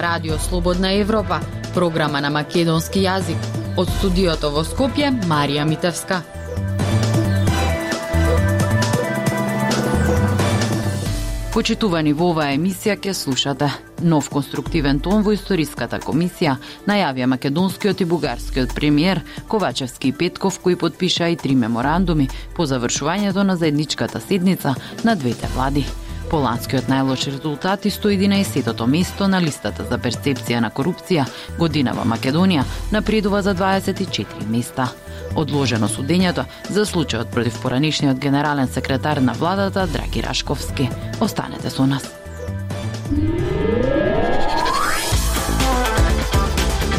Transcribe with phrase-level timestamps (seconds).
[0.00, 1.40] Радио Слободна Европа,
[1.74, 3.38] програма на македонски јазик.
[3.74, 6.20] Од студиото во Скопје, Марија Митевска.
[11.50, 13.72] Почитувани во оваа емисија ќе слушате
[14.06, 16.54] нов конструктивен тон во историската комисија
[16.86, 23.42] најавија македонскиот и бугарскиот премиер Ковачевски и Петков кои подпишаа и три меморандуми по завршувањето
[23.42, 25.86] на заедничката седница на двете влади.
[26.30, 31.24] Поланскиот најлош резултат и 111-тото место на листата за перцепција на корупција
[31.58, 34.90] година во Македонија напредува за 24 места.
[35.36, 40.90] Одложено судењето за случајот против поранишниот генерален секретар на владата Драги Рашковски.
[41.20, 42.04] Останете со нас.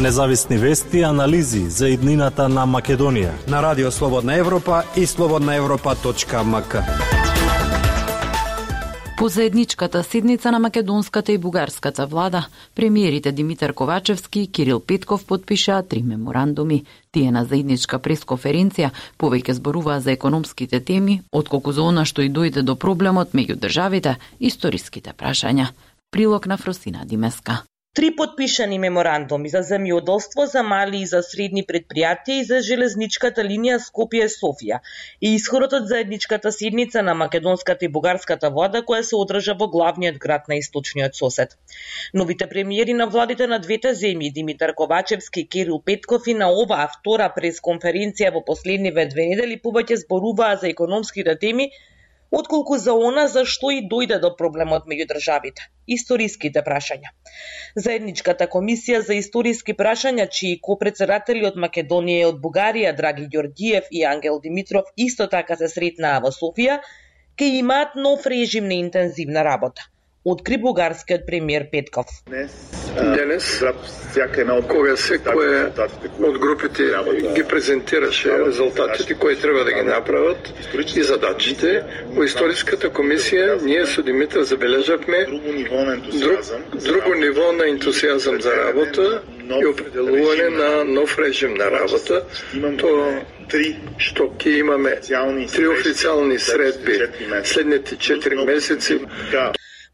[0.00, 7.09] Независни вести и анализи за иднината на Македонија на Радио Слободна Европа и слободнаевропа.мк.
[9.20, 15.82] По заедничката седница на македонската и бугарската влада, премиерите Димитар Ковачевски и Кирил Петков подпишаа
[15.82, 16.84] три меморандуми.
[17.12, 22.62] Тие на заедничка пресконференција повеќе зборуваа за економските теми, отколку за она што и дојде
[22.62, 25.68] до проблемот меѓу државите, историските прашања.
[26.10, 27.60] Прилог на Фросина Димеска.
[27.92, 33.78] Три подпишани меморандуми за земјоделство за мали и за средни предпријатија и за железничката линија
[33.86, 34.78] Скопје-Софија
[35.18, 40.22] и исходот од заедничката седница на македонската и бугарската влада која се одржа во главниот
[40.22, 41.58] град на источниот сосед.
[42.14, 46.86] Новите премиери на владите на двете земји Димитар Ковачевски и Кирил Петков и на оваа
[46.94, 51.72] втора пресконференција во последниве две недели повеќе зборуваа за економските теми
[52.30, 57.12] отколку за она за што и дојде до проблемот меѓу државите историските прашања.
[57.74, 64.04] Заедничката комисија за историски прашања, чии копредседатели од Македонија и од Бугарија, Драги Ѓорѓиев и
[64.14, 66.80] Ангел Димитров, исто така се сретнаа во Софија,
[67.36, 69.90] ке имаат нов режим на интензивна работа
[70.24, 72.06] откри бугарскиот премиер Петков.
[72.28, 73.46] Денес,
[74.68, 75.70] кога секој
[76.26, 76.88] од групите
[77.36, 80.52] ги презентираше резултатите кои треба да ги направат
[80.96, 85.24] и задачите, во историската комисија ние со Димитар забележавме
[86.20, 86.40] друг,
[86.74, 92.24] друго ниво на ентусијазам за работа и определување на нов режим на работа.
[92.82, 93.22] Тоа
[93.98, 97.00] што ќе имаме три официјални средби
[97.44, 99.00] следните 4 месеци.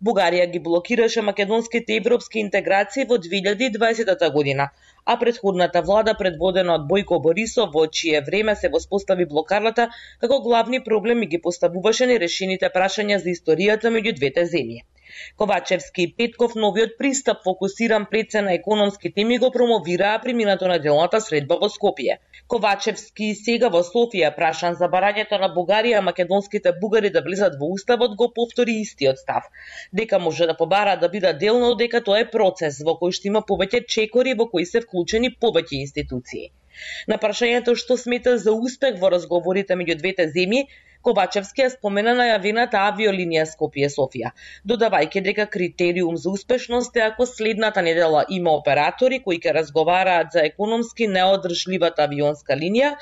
[0.04, 4.66] Бугарија ги блокираше македонските европски интеграции во 2020 година,
[5.06, 9.88] а предходната влада предводена од Бојко Борисов во чие време се воспостави блокарата
[10.20, 14.84] како главни проблеми ги поставуваше нерешените прашања за историјата меѓу двете земји.
[15.36, 20.78] Ковачевски и Петков новиот пристап фокусиран пред се на економски теми го промовираа премината на
[20.78, 22.18] делната средба во Скопје.
[22.48, 28.16] Ковачевски сега во Софија прашан за барањето на Бугарија македонските бугари да влезат во уставот
[28.16, 29.44] го повтори истиот став.
[29.92, 33.42] Дека може да побара да бидат делно, дека тоа е процес во кој што има
[33.50, 36.50] повеќе чекори во кои се вклучени повеќе институции.
[37.10, 40.66] На прашањето што смета за успех во разговорите меѓу двете земји,
[41.02, 44.30] Ковачевски ја спомена најавената авиолинија Скопје-Софија,
[44.64, 50.46] додавајќи дека критериум за успешност е ако следната недела има оператори кои ќе разговараат за
[50.50, 52.94] економски неодржливата авионска линија,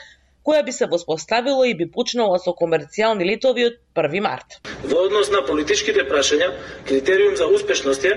[0.44, 4.59] која би се воспоставила и би почнала со комерцијални летови од 1 март.
[4.84, 6.50] Во однос на политичките прашања,
[6.88, 8.12] критериум за успешност е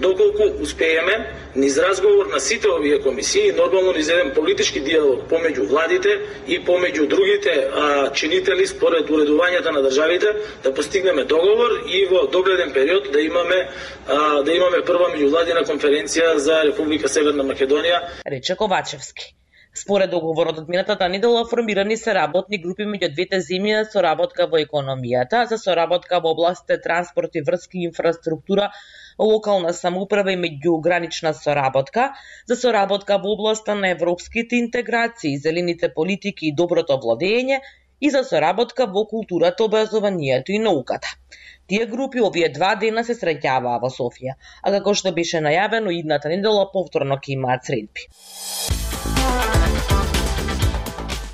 [0.00, 1.16] доколку успееме
[1.56, 7.08] низ разговор на сите овие комисии, нормално низ еден политички диалог помеѓу владите и помеѓу
[7.08, 13.20] другите а, чинители според уредувањето на државите да постигнеме договор и во догледен период да
[13.20, 13.68] имаме
[14.08, 19.34] а, да имаме прва меѓувладина конференција за Република Северна Македонија, рече Ковачевски.
[19.76, 24.60] Според договорот од минатата недела формирани се работни групи меѓу двете земји за соработка во
[24.62, 28.68] економијата, за соработка во областите транспорт и врски инфраструктура,
[29.18, 32.12] локална самоуправа и меѓугранична соработка,
[32.46, 37.58] за соработка во областа на европските интеграции, зелените политики и доброто владење
[38.00, 41.16] и за соработка во културата, образованието и науката.
[41.66, 46.30] Тие групи овие два дена се среќаваа во Софија, а како што беше најавено идната
[46.30, 48.10] недела повторно ќе имаат средби.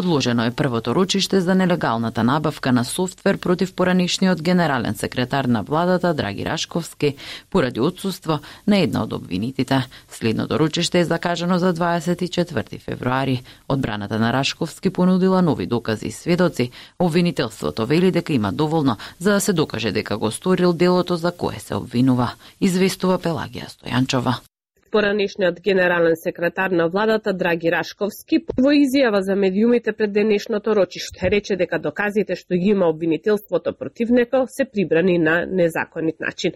[0.00, 6.14] Одложено е првото ручиште за нелегалната набавка на софтвер против поранишниот генерален секретар на владата
[6.14, 7.16] Драги Рашковски
[7.50, 9.86] поради отсуство на една од обвинитите.
[10.08, 13.42] Следното ручиште е закажано за 24 февруари.
[13.68, 16.70] Одбраната на Рашковски понудила нови докази и сведоци.
[16.98, 21.58] Обвинителството вели дека има доволно за да се докаже дека го сторил делото за кое
[21.58, 22.32] се обвинува.
[22.60, 24.49] Известува Пелагија Стојанчова.
[24.90, 31.56] Поранешниот генерален секретар на владата Драги Рашковски во изјава за медиумите пред денешното рочиште рече
[31.56, 36.52] дека доказите што ги има обвинителството против него се прибрани на незаконит начин.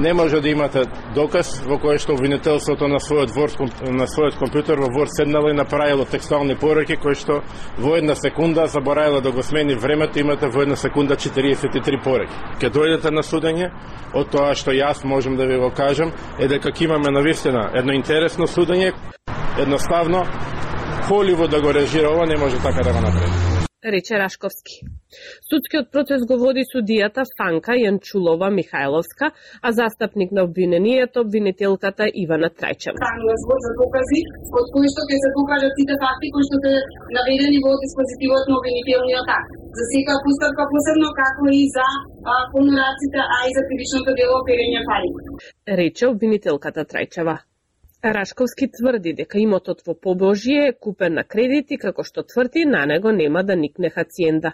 [0.00, 0.82] Не може да имате
[1.14, 3.54] доказ во кој што обвинителството на својот Word,
[3.92, 7.42] на својот компјутер во Word седнало и направило текстуални пораки кои што
[7.78, 12.34] во една секунда заборавило да го смени времето, имате во една секунда 43 пораки.
[12.58, 13.70] Ке дојдете на судење,
[14.14, 17.70] од тоа што јас можам да ви го кажам е дека имаме на вистина навистина
[17.74, 18.92] едно интересно судење,
[19.58, 20.24] едноставно
[21.08, 23.51] Холивуд да го режира ова не може така да го направи
[23.84, 24.86] рече Рашковски.
[25.50, 29.30] Судскиот процес го води судијата Фанка Јанчулова Михајловска,
[29.66, 32.96] а застапник на обвинението обвинителката Ивана Трајчева.
[33.42, 34.20] Збор за докази,
[34.60, 36.72] од кои што ќе се докажат сите факти кои што се
[37.16, 39.52] наведени во диспозитивот на обвинителниот акт.
[39.78, 41.86] За сека постапка посебно како и за
[42.54, 45.10] понораците, а и за кривичното дело перење пари.
[45.80, 47.36] Рече обвинителката Трајчева.
[48.04, 52.84] Рашковски тврди дека имотот во Побожје е купен на кредит и како што тврди, на
[52.86, 54.52] него нема да никне хациенда.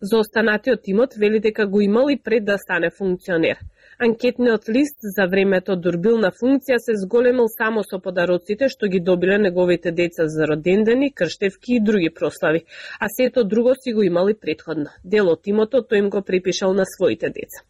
[0.00, 3.58] За останатиот имот вели дека го имал и пред да стане функционер–
[4.02, 9.92] Анкетниот лист за времето дурбилна функција се зголемил само со подароците што ги добиле неговите
[9.92, 12.62] деца за родендени, крштевки и други прослави,
[12.98, 14.88] а сето друго си го имали предходно.
[15.04, 17.60] Дел од имото тој им го припишал на своите деца.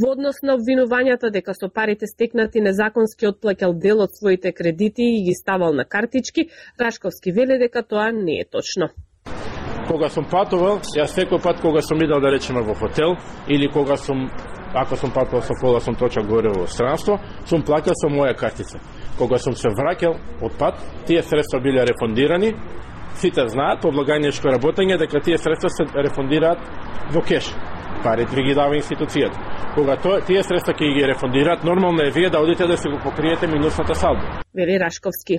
[0.00, 5.24] Во однос на обвинувањата дека со парите стекнати незаконски отплакал дел од своите кредити и
[5.28, 6.48] ги ставал на картички,
[6.80, 8.88] Рашковски веле дека тоа не е точно
[9.86, 13.14] кога сум патувал, јас секој пат кога сум идел да речеме во хотел
[13.46, 14.30] или кога сум
[14.74, 18.78] ако сум патувал со кола сум точак горе во странство, сум плакал со моја картица.
[19.18, 20.74] Кога сум се враќал од пат,
[21.06, 22.54] тие средства биле рефондирани,
[23.14, 26.58] сите знаат по благајничко работење дека тие средства се рефондираат
[27.12, 27.52] во кеш.
[28.02, 29.38] Парите ви ги дава институцијата.
[29.74, 32.98] Кога то, тие средства ќе ги рефондираат, нормално е вие да одите да се го
[33.02, 34.22] покриете минусната салдо.
[34.54, 35.38] Вели Рашковски.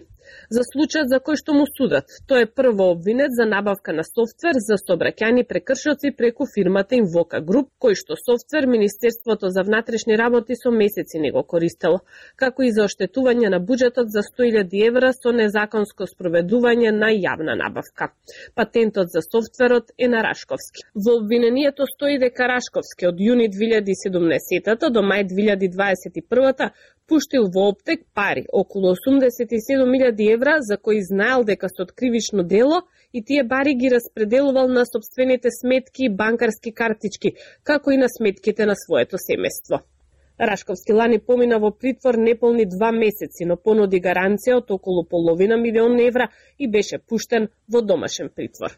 [0.49, 4.59] За случајот за кој што му судат, тој е прво обвинет за набавка на софтвер
[4.67, 10.71] за собраќани прекршоци преку фирмата Invoca Group, кој што софтвер Министерството за внатрешни работи со
[10.71, 12.01] месеци не го користело,
[12.35, 18.11] како и за оштетување на буџетот за 100.000 евра со незаконско спроведување на јавна набавка.
[18.55, 20.85] Патентот за софтверот е на Рашковски.
[20.95, 26.71] Во обвинението стои дека Рашковски од јуни 2017 до мај 2021
[27.07, 32.81] пуштил во оптек пари, околу 87.000 евра, за кои знаел дека се откривично дело
[33.13, 37.33] и тие бари ги распределувал на собствените сметки и банкарски картички,
[37.63, 39.81] како и на сметките на своето семејство.
[40.39, 45.97] Рашковски лани помина во притвор неполни два месеци, но понуди гаранција од околу половина милион
[45.99, 48.77] евра и беше пуштен во домашен притвор.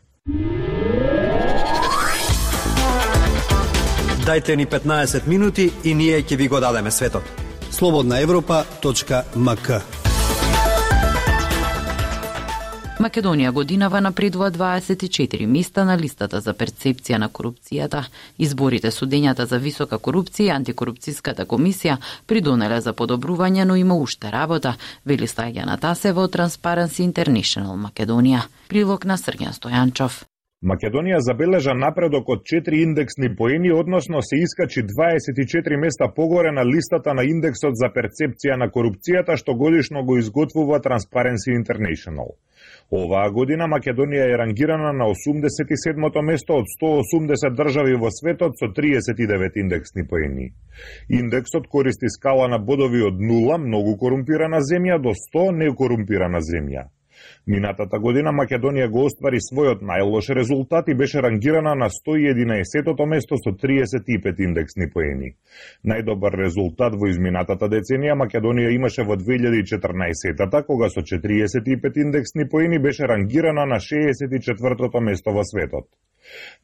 [4.25, 7.38] Дайте ни 15 минути и ние ќе ви го дадеме светот
[7.79, 9.69] slobodnaevropa.mk
[12.99, 18.01] Македонија годинава напредува 24 места на листата за перцепција на корупцијата.
[18.37, 21.95] Изборите судењата за висока корупција и антикорупцијската комисија
[22.27, 28.41] придонеле за подобрување, но има уште работа, вели Стајана Тасева од Transparency International Македонија.
[28.67, 30.25] Прилог на Срген Стојанчов.
[30.59, 37.13] Македонија забележа напредок од 4 индексни поени, односно се искачи 24 места погоре на листата
[37.13, 42.35] на индексот за перцепција на корупцијата што годишно го изготвува Transparency International.
[42.91, 49.55] Оваа година Македонија е рангирана на 87-то место од 180 држави во светот со 39
[49.63, 50.51] индексни поени.
[51.07, 56.89] Индексот користи скала на бодови од 0, многу корумпирана земја, до 100, некорумпирана земја.
[57.47, 63.53] Минатата година Македонија го оствари својот најлош резултат и беше рангирана на 111-тото место со
[63.63, 65.31] 35 индексни поени.
[65.91, 73.07] Најдобар резултат во изминатата деценија Македонија имаше во 2014-тата, кога со 45 индексни поени беше
[73.07, 75.89] рангирана на 64-тото место во светот.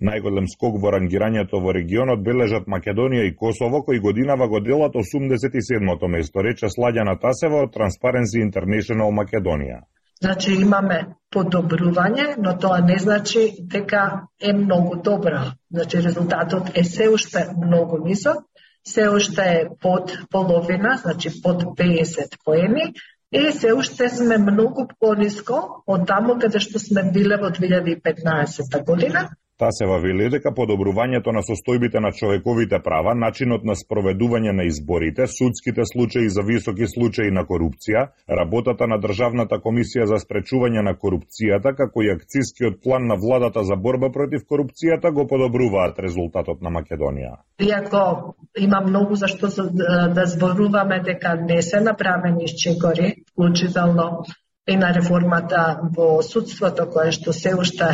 [0.07, 6.07] Најголем скок во рангирањето во регионот бележат Македонија и Косово, кои годинава го делат 87-то
[6.07, 9.81] место, рече Сладјана Тасева од Transparency International Македонија.
[10.23, 10.99] Значи имаме
[11.35, 15.41] подобрување, но тоа не значи дека е многу добро.
[15.71, 18.45] Значи резултатот е се уште многу низок,
[18.87, 22.93] се уште е под половина, значи под 50 поени,
[23.31, 29.29] и се уште сме многу пониско од таму каде што сме биле во 2015 година,
[29.57, 35.27] Та се вели дека подобрувањето на состојбите на човековите права, начинот на спроведување на изборите,
[35.31, 38.01] судските случаи за високи случаи на корупција,
[38.39, 43.79] работата на Државната комисија за спречување на корупцијата, како и акцискиот план на владата за
[43.79, 47.37] борба против корупцијата го подобруваат резултатот на Македонија.
[47.63, 54.25] Иако има многу за што да зборуваме дека не се направени исчекори, вклучително
[54.67, 55.61] и на реформата
[55.97, 57.89] во судството која што се уште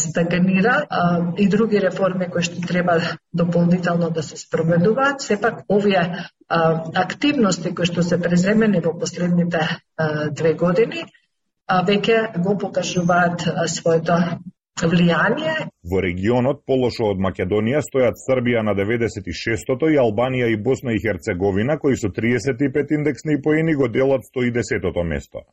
[0.00, 0.76] стагнира
[1.36, 2.96] и други реформи кои што треба
[3.32, 9.60] дополнително да се спроведуваат, сепак овие активности кои што се преземени во последните
[10.32, 11.04] две години
[11.68, 14.20] веќе го покажуваат своето
[14.84, 15.70] влијание.
[15.88, 21.78] Во регионот, полошо од Македонија, стојат Србија на 96-тото и Албанија и Босна и Херцеговина,
[21.78, 25.46] кои со 35 индексни поени го делат 110-тото место.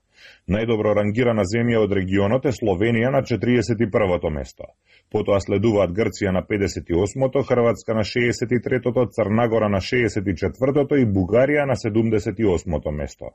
[0.49, 4.67] Најдобро рангирана земја од регионот е Словенија на 41-то место.
[5.11, 12.91] Потоа следуваат Грција на 58-то, Хрватска на 63-тото, Црнагора на 64-тото и Бугарија на 78-то
[12.91, 13.31] место.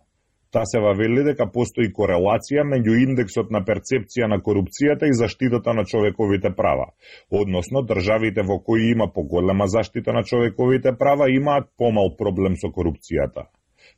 [0.51, 6.55] Тасева вели дека постои корелација меѓу индексот на перцепција на корупцијата и заштитата на човековите
[6.57, 6.87] права.
[7.31, 13.45] Односно, државите во кои има поголема заштита на човековите права имаат помал проблем со корупцијата.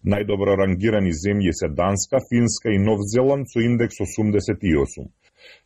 [0.02, 5.06] Најдобро рангирани земји се Данска, Финска и Нов Зеланд со индекс 88.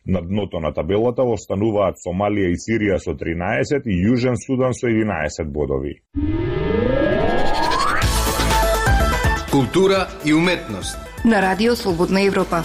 [0.05, 5.49] На дното на табелата остануваат Сомалија и Сирија со 13 и Јужен Судан со 11
[5.49, 5.97] бодови.
[9.55, 10.97] Култура и уметност.
[11.25, 12.59] На Радио Слободна Европа.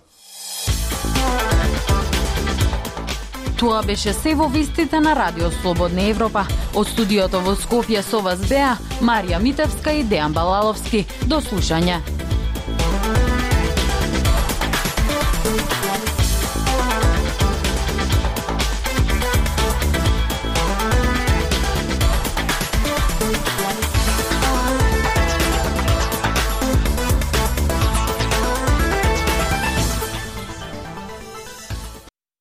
[3.60, 6.46] Тоа беше се во вистите на Радио Слободна Европа.
[6.72, 8.70] Од студиото во Скопје со вас беа
[9.04, 11.04] Марија Митевска и Дејан Балаловски.
[11.28, 12.00] До слушање.